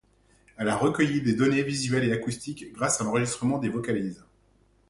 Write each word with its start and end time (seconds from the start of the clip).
Elle 0.57 0.69
a 0.69 0.75
recueilli 0.77 1.21
des 1.21 1.33
données 1.35 1.61
visuelles 1.61 2.05
et 2.05 2.11
acoustiques 2.11 2.73
grâce 2.73 2.99
à 2.99 3.03
l'enregistrement 3.03 3.59
des 3.59 3.69
vocalises. 3.69 4.25